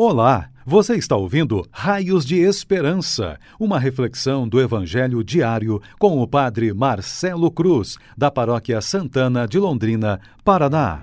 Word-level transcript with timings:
Olá, 0.00 0.48
você 0.64 0.94
está 0.94 1.16
ouvindo 1.16 1.66
Raios 1.72 2.24
de 2.24 2.36
Esperança, 2.36 3.36
uma 3.58 3.80
reflexão 3.80 4.46
do 4.46 4.60
Evangelho 4.60 5.24
diário 5.24 5.82
com 5.98 6.22
o 6.22 6.28
Padre 6.28 6.72
Marcelo 6.72 7.50
Cruz, 7.50 7.96
da 8.16 8.30
Paróquia 8.30 8.80
Santana 8.80 9.44
de 9.44 9.58
Londrina, 9.58 10.20
Paraná. 10.44 11.02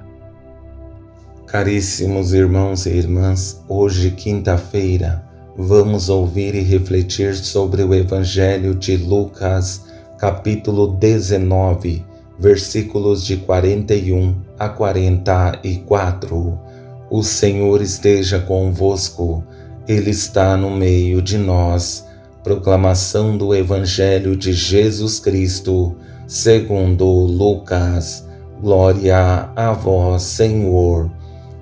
Caríssimos 1.45 2.33
irmãos 2.33 2.85
e 2.85 2.91
irmãs, 2.91 3.61
hoje, 3.67 4.11
quinta-feira, 4.11 5.27
vamos 5.57 6.07
ouvir 6.07 6.55
e 6.55 6.61
refletir 6.61 7.35
sobre 7.35 7.83
o 7.83 7.93
Evangelho 7.93 8.73
de 8.73 8.95
Lucas, 8.95 9.87
capítulo 10.17 10.95
19, 10.95 12.01
versículos 12.39 13.25
de 13.25 13.35
41 13.35 14.33
a 14.57 14.69
44 14.69 16.57
o 17.09 17.21
Senhor 17.21 17.81
esteja 17.81 18.39
convosco, 18.39 19.43
Ele 19.87 20.09
está 20.09 20.57
no 20.57 20.71
meio 20.71 21.21
de 21.21 21.37
nós. 21.37 22.05
Proclamação 22.43 23.37
do 23.37 23.53
Evangelho 23.53 24.35
de 24.35 24.53
Jesus 24.53 25.19
Cristo, 25.19 25.95
segundo 26.27 27.05
Lucas. 27.05 28.27
Glória 28.61 29.49
a 29.55 29.73
vós, 29.73 30.23
Senhor. 30.23 31.11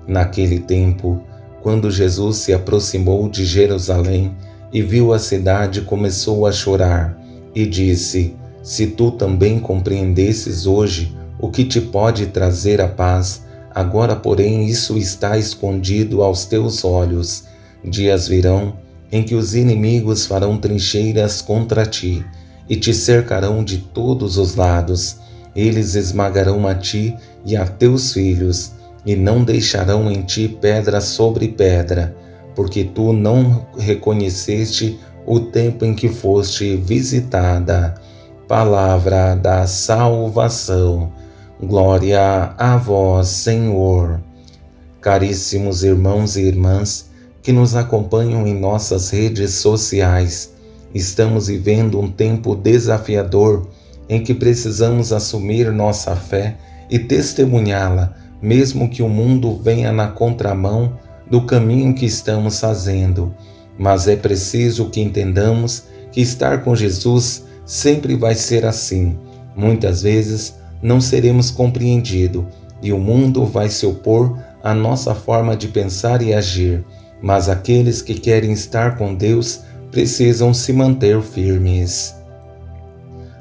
Naquele 0.06 0.60
tempo, 0.60 1.22
quando 1.62 1.90
Jesus 1.90 2.38
se 2.38 2.52
aproximou 2.52 3.28
de 3.28 3.44
Jerusalém 3.44 4.34
e 4.72 4.82
viu 4.82 5.12
a 5.12 5.18
cidade, 5.18 5.82
começou 5.82 6.46
a 6.46 6.52
chorar 6.52 7.18
e 7.54 7.66
disse: 7.66 8.34
Se 8.62 8.86
tu 8.86 9.10
também 9.10 9.58
compreendesses 9.58 10.66
hoje 10.66 11.16
o 11.38 11.50
que 11.50 11.64
te 11.64 11.80
pode 11.80 12.26
trazer 12.26 12.80
a 12.80 12.88
paz, 12.88 13.43
Agora, 13.74 14.14
porém, 14.14 14.66
isso 14.66 14.96
está 14.96 15.36
escondido 15.36 16.22
aos 16.22 16.44
teus 16.44 16.84
olhos. 16.84 17.44
Dias 17.84 18.28
virão 18.28 18.74
em 19.10 19.22
que 19.22 19.34
os 19.34 19.54
inimigos 19.54 20.26
farão 20.26 20.56
trincheiras 20.56 21.42
contra 21.42 21.84
ti 21.84 22.24
e 22.68 22.76
te 22.76 22.94
cercarão 22.94 23.64
de 23.64 23.78
todos 23.78 24.38
os 24.38 24.54
lados. 24.54 25.16
Eles 25.54 25.94
esmagarão 25.94 26.66
a 26.66 26.74
ti 26.74 27.16
e 27.44 27.56
a 27.56 27.66
teus 27.66 28.12
filhos, 28.12 28.72
e 29.04 29.14
não 29.14 29.44
deixarão 29.44 30.10
em 30.10 30.22
ti 30.22 30.48
pedra 30.48 31.00
sobre 31.00 31.48
pedra, 31.48 32.16
porque 32.54 32.84
tu 32.84 33.12
não 33.12 33.66
reconheceste 33.76 34.98
o 35.26 35.40
tempo 35.40 35.84
em 35.84 35.94
que 35.94 36.08
foste 36.08 36.76
visitada. 36.76 37.94
Palavra 38.48 39.34
da 39.34 39.66
salvação. 39.66 41.12
Glória 41.62 42.52
a 42.58 42.76
vós, 42.76 43.28
Senhor. 43.28 44.20
Caríssimos 45.00 45.84
irmãos 45.84 46.36
e 46.36 46.42
irmãs 46.42 47.10
que 47.44 47.52
nos 47.52 47.76
acompanham 47.76 48.44
em 48.44 48.58
nossas 48.58 49.10
redes 49.10 49.52
sociais, 49.52 50.52
estamos 50.92 51.46
vivendo 51.46 52.00
um 52.00 52.10
tempo 52.10 52.56
desafiador 52.56 53.68
em 54.08 54.22
que 54.24 54.34
precisamos 54.34 55.12
assumir 55.12 55.70
nossa 55.70 56.16
fé 56.16 56.56
e 56.90 56.98
testemunhá-la, 56.98 58.14
mesmo 58.42 58.88
que 58.88 59.02
o 59.02 59.08
mundo 59.08 59.56
venha 59.62 59.92
na 59.92 60.08
contramão 60.08 60.98
do 61.30 61.42
caminho 61.46 61.94
que 61.94 62.04
estamos 62.04 62.58
fazendo. 62.58 63.32
Mas 63.78 64.08
é 64.08 64.16
preciso 64.16 64.90
que 64.90 65.00
entendamos 65.00 65.84
que 66.10 66.20
estar 66.20 66.64
com 66.64 66.74
Jesus 66.74 67.44
sempre 67.64 68.16
vai 68.16 68.34
ser 68.34 68.66
assim. 68.66 69.16
Muitas 69.54 70.02
vezes, 70.02 70.54
não 70.84 71.00
seremos 71.00 71.50
compreendidos 71.50 72.44
e 72.82 72.92
o 72.92 72.98
mundo 72.98 73.46
vai 73.46 73.70
se 73.70 73.86
opor 73.86 74.38
à 74.62 74.74
nossa 74.74 75.14
forma 75.14 75.56
de 75.56 75.68
pensar 75.68 76.20
e 76.20 76.34
agir, 76.34 76.84
mas 77.22 77.48
aqueles 77.48 78.02
que 78.02 78.12
querem 78.12 78.52
estar 78.52 78.98
com 78.98 79.14
Deus 79.14 79.62
precisam 79.90 80.52
se 80.52 80.74
manter 80.74 81.22
firmes. 81.22 82.14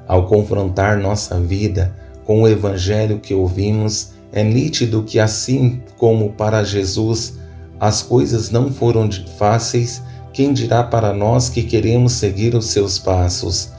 Ao 0.08 0.26
confrontar 0.26 0.98
nossa 0.98 1.38
vida 1.38 1.94
com 2.24 2.44
o 2.44 2.48
Evangelho 2.48 3.20
que 3.20 3.34
ouvimos, 3.34 4.14
é 4.32 4.42
nítido 4.42 5.04
que, 5.04 5.20
assim 5.20 5.82
como 5.98 6.32
para 6.32 6.64
Jesus 6.64 7.34
as 7.78 8.02
coisas 8.02 8.50
não 8.52 8.72
foram 8.72 9.10
fáceis, 9.38 10.02
quem 10.32 10.54
dirá 10.54 10.82
para 10.82 11.14
nós 11.14 11.50
que 11.50 11.64
queremos 11.64 12.14
seguir 12.14 12.56
os 12.56 12.68
seus 12.68 12.98
passos? 12.98 13.70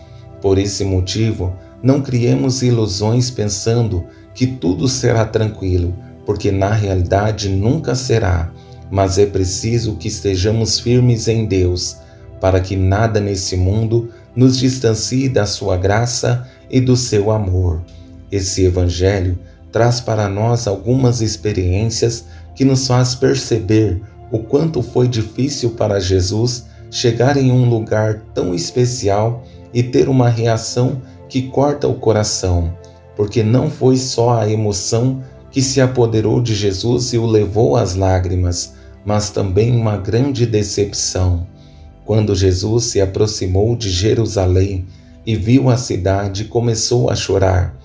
Por 0.43 0.59
esse 0.59 0.85
motivo, 0.85 1.55
não 1.85 2.01
criemos 2.01 2.63
ilusões 2.63 3.31
pensando 3.31 4.07
que 4.35 4.47
tudo 4.47 4.89
será 4.89 5.27
tranquilo, 5.27 5.95
porque 6.25 6.51
na 6.51 6.73
realidade 6.73 7.51
nunca 7.51 7.95
será. 7.95 8.51
Mas 8.91 9.19
é 9.19 9.27
preciso 9.27 9.97
que 9.97 10.09
estejamos 10.09 10.81
firmes 10.81 11.29
em 11.29 11.45
Deus, 11.45 11.99
para 12.41 12.59
que 12.59 12.75
nada 12.75 13.21
nesse 13.21 13.55
mundo 13.55 14.09
nos 14.35 14.57
distancie 14.57 15.29
da 15.29 15.45
sua 15.45 15.77
graça 15.77 16.49
e 16.71 16.81
do 16.81 16.97
seu 16.97 17.31
amor. 17.31 17.83
Esse 18.33 18.65
evangelho 18.65 19.39
traz 19.71 20.01
para 20.01 20.27
nós 20.27 20.67
algumas 20.67 21.21
experiências 21.21 22.25
que 22.55 22.65
nos 22.65 22.87
faz 22.87 23.15
perceber 23.15 24.01
o 24.33 24.39
quanto 24.39 24.83
foi 24.83 25.07
difícil 25.07 25.73
para 25.73 26.01
Jesus 26.01 26.65
chegar 26.91 27.37
em 27.37 27.53
um 27.53 27.69
lugar 27.69 28.23
tão 28.33 28.55
especial 28.55 29.45
e 29.75 29.83
ter 29.83 30.09
uma 30.09 30.31
reação 30.31 31.03
que 31.29 31.43
corta 31.43 31.89
o 31.89 31.95
coração, 31.95 32.73
porque 33.17 33.43
não 33.43 33.71
foi 33.71 33.97
só 33.97 34.41
a 34.41 34.51
emoção 34.51 35.23
que 35.51 35.63
se 35.63 35.81
apoderou 35.81 36.41
de 36.41 36.55
Jesus 36.55 37.13
e 37.13 37.19
o 37.19 37.27
levou 37.27 37.77
às 37.77 37.95
lágrimas, 37.95 38.75
mas 39.05 39.31
também 39.31 39.77
uma 39.77 39.97
grande 39.97 40.47
decepção. 40.47 41.47
Quando 42.05 42.35
Jesus 42.35 42.85
se 42.85 43.01
aproximou 43.01 43.77
de 43.77 43.89
Jerusalém 43.89 44.87
e 45.25 45.37
viu 45.37 45.71
a 45.71 45.77
cidade, 45.77 46.45
começou 46.45 47.09
a 47.09 47.15
chorar. 47.15 47.77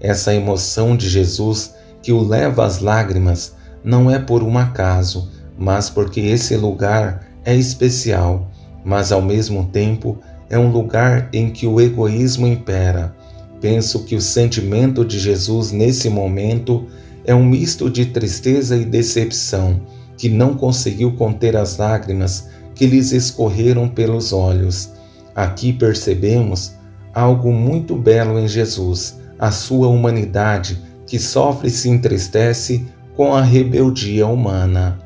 Essa 0.00 0.34
emoção 0.34 0.96
de 0.96 1.08
Jesus 1.08 1.74
que 2.02 2.12
o 2.12 2.26
leva 2.26 2.64
às 2.64 2.80
lágrimas 2.80 3.54
não 3.84 4.10
é 4.10 4.18
por 4.18 4.42
um 4.42 4.56
acaso, 4.56 5.30
mas 5.56 5.90
porque 5.90 6.20
esse 6.20 6.56
lugar 6.56 7.28
é 7.44 7.54
especial, 7.54 8.50
mas 8.84 9.12
ao 9.12 9.20
mesmo 9.20 9.66
tempo 9.66 10.18
é 10.50 10.58
um 10.58 10.70
lugar 10.70 11.28
em 11.32 11.50
que 11.50 11.66
o 11.66 11.80
egoísmo 11.80 12.46
impera. 12.46 13.14
Penso 13.60 14.04
que 14.04 14.14
o 14.14 14.20
sentimento 14.20 15.04
de 15.04 15.18
Jesus 15.18 15.72
nesse 15.72 16.08
momento 16.08 16.86
é 17.24 17.34
um 17.34 17.44
misto 17.44 17.90
de 17.90 18.06
tristeza 18.06 18.76
e 18.76 18.84
decepção, 18.84 19.80
que 20.16 20.28
não 20.28 20.54
conseguiu 20.54 21.12
conter 21.12 21.56
as 21.56 21.76
lágrimas 21.76 22.48
que 22.74 22.86
lhes 22.86 23.12
escorreram 23.12 23.88
pelos 23.88 24.32
olhos. 24.32 24.90
Aqui 25.34 25.72
percebemos 25.72 26.72
algo 27.12 27.52
muito 27.52 27.96
belo 27.96 28.38
em 28.38 28.48
Jesus, 28.48 29.18
a 29.38 29.50
sua 29.50 29.88
humanidade 29.88 30.78
que 31.06 31.18
sofre 31.18 31.68
e 31.68 31.70
se 31.70 31.88
entristece 31.88 32.86
com 33.16 33.34
a 33.34 33.42
rebeldia 33.42 34.26
humana. 34.26 34.98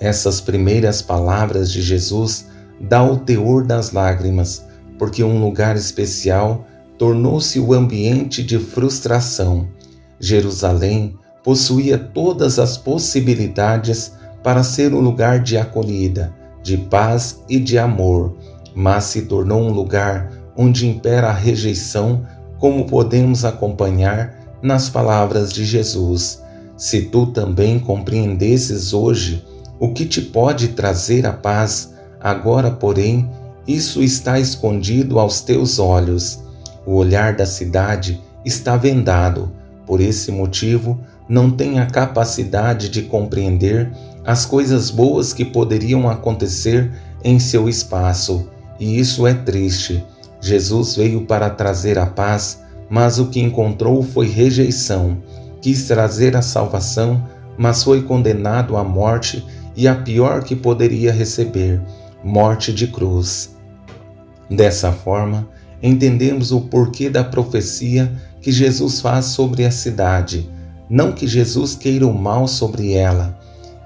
Essas 0.00 0.40
primeiras 0.40 1.02
palavras 1.02 1.70
de 1.70 1.82
Jesus 1.82 2.46
dá 2.80 3.02
o 3.02 3.18
teor 3.18 3.64
das 3.64 3.92
lágrimas, 3.92 4.66
porque 4.98 5.22
um 5.22 5.40
lugar 5.40 5.76
especial 5.76 6.66
tornou-se 6.96 7.58
o 7.60 7.72
ambiente 7.72 8.42
de 8.42 8.58
frustração. 8.58 9.68
Jerusalém 10.18 11.16
possuía 11.44 11.96
todas 11.96 12.58
as 12.58 12.76
possibilidades 12.76 14.12
para 14.42 14.62
ser 14.62 14.92
um 14.92 15.00
lugar 15.00 15.40
de 15.40 15.56
acolhida, 15.56 16.34
de 16.62 16.76
paz 16.76 17.42
e 17.48 17.58
de 17.58 17.78
amor, 17.78 18.36
mas 18.74 19.04
se 19.04 19.22
tornou 19.22 19.62
um 19.62 19.72
lugar 19.72 20.32
onde 20.56 20.88
impera 20.88 21.28
a 21.28 21.32
rejeição, 21.32 22.26
como 22.58 22.86
podemos 22.86 23.44
acompanhar 23.44 24.34
nas 24.60 24.90
palavras 24.90 25.52
de 25.52 25.64
Jesus. 25.64 26.42
Se 26.76 27.02
tu 27.02 27.26
também 27.26 27.78
compreendesses 27.78 28.92
hoje 28.92 29.44
o 29.78 29.92
que 29.92 30.04
te 30.04 30.20
pode 30.20 30.68
trazer 30.68 31.24
a 31.26 31.32
paz, 31.32 31.94
Agora, 32.20 32.70
porém, 32.70 33.28
isso 33.66 34.02
está 34.02 34.40
escondido 34.40 35.18
aos 35.18 35.40
teus 35.40 35.78
olhos. 35.78 36.42
O 36.86 36.94
olhar 36.94 37.36
da 37.36 37.44
cidade 37.44 38.20
está 38.44 38.76
vendado. 38.76 39.52
Por 39.86 40.00
esse 40.00 40.32
motivo, 40.32 40.98
não 41.28 41.50
tem 41.50 41.78
a 41.78 41.86
capacidade 41.86 42.88
de 42.88 43.02
compreender 43.02 43.92
as 44.24 44.46
coisas 44.46 44.90
boas 44.90 45.32
que 45.32 45.44
poderiam 45.44 46.08
acontecer 46.08 46.90
em 47.22 47.38
seu 47.38 47.68
espaço. 47.68 48.48
E 48.80 48.98
isso 48.98 49.26
é 49.26 49.34
triste. 49.34 50.02
Jesus 50.40 50.96
veio 50.96 51.26
para 51.26 51.50
trazer 51.50 51.98
a 51.98 52.06
paz, 52.06 52.62
mas 52.88 53.18
o 53.18 53.26
que 53.26 53.40
encontrou 53.40 54.02
foi 54.02 54.28
rejeição. 54.28 55.18
Quis 55.60 55.86
trazer 55.86 56.36
a 56.36 56.42
salvação, 56.42 57.22
mas 57.56 57.82
foi 57.82 58.02
condenado 58.02 58.76
à 58.76 58.84
morte 58.84 59.44
e 59.76 59.86
a 59.86 59.94
pior 59.94 60.42
que 60.42 60.56
poderia 60.56 61.12
receber 61.12 61.82
morte 62.22 62.72
de 62.72 62.86
cruz. 62.86 63.56
Dessa 64.50 64.92
forma, 64.92 65.48
entendemos 65.82 66.52
o 66.52 66.62
porquê 66.62 67.08
da 67.10 67.22
profecia 67.22 68.12
que 68.40 68.50
Jesus 68.50 69.00
faz 69.00 69.26
sobre 69.26 69.64
a 69.64 69.70
cidade, 69.70 70.50
não 70.88 71.12
que 71.12 71.26
Jesus 71.26 71.74
queira 71.74 72.06
o 72.06 72.14
mal 72.14 72.48
sobre 72.48 72.92
ela, 72.92 73.38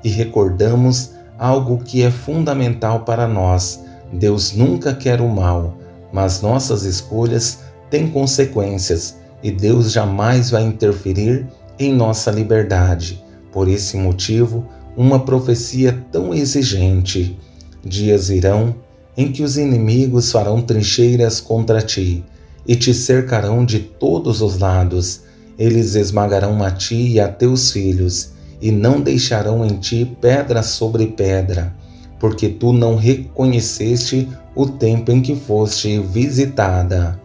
e 0.05 0.09
recordamos 0.09 1.13
algo 1.39 1.79
que 1.79 2.03
é 2.03 2.11
fundamental 2.11 3.01
para 3.01 3.27
nós. 3.27 3.85
Deus 4.13 4.53
nunca 4.53 4.95
quer 4.95 5.21
o 5.21 5.29
mal, 5.29 5.77
mas 6.13 6.43
nossas 6.43 6.85
escolhas 6.85 7.61
têm 7.91 8.09
consequências 8.09 9.17
e 9.43 9.51
Deus 9.51 9.91
jamais 9.91 10.51
vai 10.51 10.63
interferir 10.63 11.47
em 11.79 11.93
nossa 11.93 12.31
liberdade. 12.31 13.23
Por 13.51 13.69
esse 13.69 13.97
motivo, 13.97 14.67
uma 14.97 15.21
profecia 15.21 16.05
tão 16.13 16.33
exigente. 16.33 17.39
Dias 17.85 18.29
virão 18.29 18.75
em 19.17 19.31
que 19.31 19.43
os 19.43 19.59
inimigos 19.59 20.31
farão 20.31 20.63
trincheiras 20.63 21.41
contra 21.41 21.83
ti 21.83 22.25
e 22.67 22.77
te 22.77 22.95
cercarão 22.95 23.65
de 23.65 23.81
todos 23.81 24.41
os 24.41 24.59
lados. 24.59 25.23
Eles 25.59 25.95
esmagarão 25.95 26.63
a 26.63 26.71
ti 26.71 27.13
e 27.13 27.21
a 27.21 27.29
teus 27.29 27.73
filhos, 27.73 28.31
e 28.61 28.71
não 28.71 29.01
deixarão 29.01 29.67
em 29.67 29.77
ti 29.77 30.17
pedra 30.21 30.63
sobre 30.63 31.09
pedra, 31.09 31.75
porque 32.19 32.49
tu 32.49 32.73
não 32.73 32.95
reconheceste 32.95 34.29
o 34.55 34.67
tempo 34.67 35.11
em 35.11 35.21
que 35.21 35.35
foste 35.35 35.99
visitada. 35.99 37.21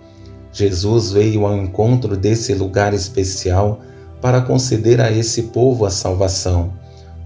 Jesus 0.51 1.11
veio 1.11 1.45
ao 1.45 1.55
encontro 1.55 2.17
desse 2.17 2.53
lugar 2.55 2.93
especial 2.93 3.79
para 4.19 4.41
conceder 4.41 4.99
a 4.99 5.11
esse 5.11 5.43
povo 5.43 5.85
a 5.85 5.91
salvação. 5.91 6.73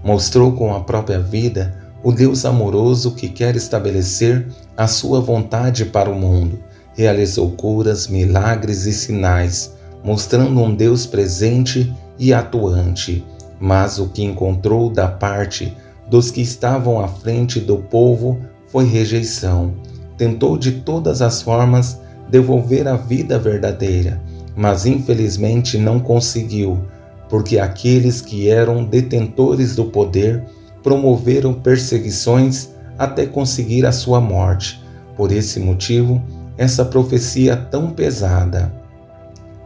Mostrou 0.04 0.52
com 0.52 0.74
a 0.74 0.80
própria 0.80 1.18
vida 1.18 1.81
o 2.02 2.12
Deus 2.12 2.44
amoroso 2.44 3.12
que 3.12 3.28
quer 3.28 3.56
estabelecer 3.56 4.46
a 4.76 4.86
sua 4.86 5.20
vontade 5.20 5.84
para 5.84 6.10
o 6.10 6.18
mundo 6.18 6.58
realizou 6.94 7.50
curas, 7.52 8.06
milagres 8.06 8.84
e 8.86 8.92
sinais, 8.92 9.74
mostrando 10.04 10.60
um 10.60 10.74
Deus 10.74 11.06
presente 11.06 11.92
e 12.18 12.32
atuante. 12.32 13.24
Mas 13.60 13.98
o 13.98 14.08
que 14.08 14.22
encontrou 14.22 14.90
da 14.90 15.08
parte 15.08 15.76
dos 16.08 16.30
que 16.30 16.40
estavam 16.40 17.00
à 17.00 17.08
frente 17.08 17.60
do 17.60 17.78
povo 17.78 18.40
foi 18.66 18.84
rejeição. 18.84 19.74
Tentou 20.16 20.58
de 20.58 20.72
todas 20.72 21.22
as 21.22 21.40
formas 21.40 21.98
devolver 22.28 22.88
a 22.88 22.96
vida 22.96 23.38
verdadeira, 23.38 24.20
mas 24.56 24.84
infelizmente 24.84 25.78
não 25.78 26.00
conseguiu, 26.00 26.80
porque 27.28 27.58
aqueles 27.58 28.20
que 28.20 28.48
eram 28.48 28.84
detentores 28.84 29.76
do 29.76 29.86
poder 29.86 30.42
promoveram 30.82 31.54
perseguições 31.54 32.70
até 32.98 33.26
conseguir 33.26 33.86
a 33.86 33.92
sua 33.92 34.20
morte. 34.20 34.82
Por 35.16 35.30
esse 35.32 35.60
motivo, 35.60 36.22
essa 36.56 36.84
profecia 36.84 37.56
tão 37.56 37.90
pesada. 37.90 38.72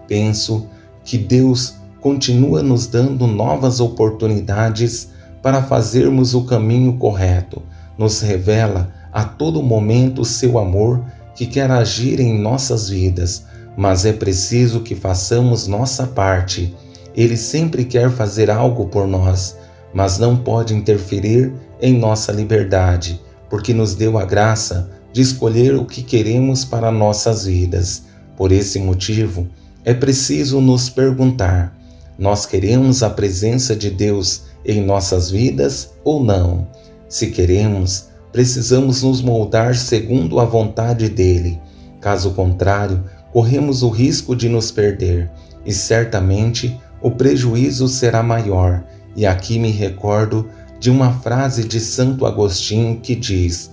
Penso 0.09 0.67
que 1.05 1.19
Deus 1.19 1.75
continua 2.01 2.63
nos 2.63 2.87
dando 2.87 3.27
novas 3.27 3.81
oportunidades 3.81 5.11
para 5.43 5.63
fazermos 5.63 6.35
o 6.35 6.45
caminho 6.45 6.97
correto. 6.97 7.63
Nos 7.99 8.21
revela 8.21 8.93
a 9.13 9.25
todo 9.25 9.63
momento 9.63 10.25
seu 10.25 10.59
amor 10.59 11.05
que 11.35 11.47
quer 11.47 11.71
agir 11.71 12.19
em 12.21 12.39
nossas 12.39 12.89
vidas, 12.89 13.45
mas 13.77 14.05
é 14.05 14.13
preciso 14.13 14.81
que 14.81 14.95
façamos 14.95 15.67
nossa 15.67 16.07
parte. 16.07 16.75
Ele 17.15 17.37
sempre 17.37 17.85
quer 17.85 18.11
fazer 18.11 18.51
algo 18.51 18.87
por 18.87 19.07
nós, 19.07 19.57
mas 19.93 20.19
não 20.19 20.37
pode 20.37 20.75
interferir 20.75 21.53
em 21.81 21.97
nossa 21.99 22.33
liberdade, 22.33 23.21
porque 23.49 23.73
nos 23.73 23.95
deu 23.95 24.19
a 24.19 24.25
graça 24.25 24.91
de 25.13 25.23
escolher 25.23 25.75
o 25.75 25.85
que 25.85 26.03
queremos 26.03 26.65
para 26.65 26.91
nossas 26.91 27.47
vidas. 27.47 28.05
Por 28.37 28.53
esse 28.53 28.79
motivo, 28.79 29.49
é 29.85 29.95
preciso 29.95 30.61
nos 30.61 30.91
perguntar: 30.91 31.75
nós 32.19 32.45
queremos 32.45 33.03
a 33.03 33.11
presença 33.11 33.75
de 33.75 33.91
Deus 33.91 34.43
em 34.65 34.85
nossas 34.85 35.31
vidas 35.31 35.91
ou 36.05 36.23
não? 36.23 36.67
Se 37.09 37.29
queremos, 37.29 38.09
precisamos 38.33 39.03
nos 39.03 39.23
moldar 39.23 39.75
segundo 39.77 40.41
a 40.41 40.45
vontade 40.45 41.09
dele. 41.09 41.61
Caso 42.01 42.33
contrário, 42.33 43.05
corremos 43.33 43.83
o 43.83 43.89
risco 43.89 44.35
de 44.35 44.49
nos 44.49 44.71
perder 44.71 45.31
e 45.65 45.73
certamente 45.73 46.79
o 47.01 47.11
prejuízo 47.11 47.89
será 47.89 48.23
maior. 48.23 48.85
E 49.17 49.25
aqui 49.25 49.59
me 49.59 49.71
recordo 49.71 50.49
de 50.79 50.91
uma 50.91 51.13
frase 51.21 51.65
de 51.65 51.81
Santo 51.81 52.27
Agostinho 52.27 53.01
que 53.01 53.17
diz: 53.17 53.71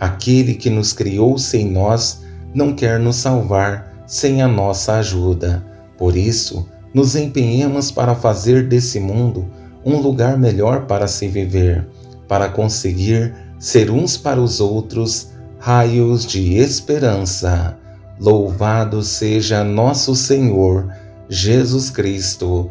Aquele 0.00 0.54
que 0.54 0.70
nos 0.70 0.92
criou 0.92 1.38
sem 1.38 1.70
nós 1.70 2.22
não 2.54 2.72
quer 2.72 2.98
nos 2.98 3.16
salvar 3.16 3.94
sem 4.06 4.40
a 4.40 4.48
nossa 4.48 4.94
ajuda. 4.94 5.64
Por 5.98 6.16
isso, 6.16 6.66
nos 6.94 7.14
empenhemos 7.14 7.90
para 7.90 8.14
fazer 8.14 8.66
desse 8.66 8.98
mundo 8.98 9.46
um 9.84 9.98
lugar 9.98 10.38
melhor 10.38 10.86
para 10.86 11.06
se 11.06 11.28
viver, 11.28 11.86
para 12.26 12.48
conseguir 12.48 13.34
ser 13.58 13.90
uns 13.90 14.16
para 14.16 14.40
os 14.40 14.60
outros 14.60 15.32
raios 15.58 16.24
de 16.24 16.54
esperança. 16.54 17.76
Louvado 18.18 19.02
seja 19.02 19.62
nosso 19.62 20.14
Senhor 20.14 20.88
Jesus 21.28 21.90
Cristo, 21.90 22.70